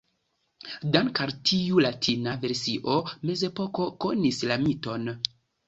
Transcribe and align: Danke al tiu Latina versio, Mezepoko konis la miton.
Danke 0.95 1.21
al 1.25 1.33
tiu 1.49 1.83
Latina 1.87 2.35
versio, 2.47 2.97
Mezepoko 3.31 3.89
konis 4.07 4.43
la 4.51 4.61
miton. 4.67 5.17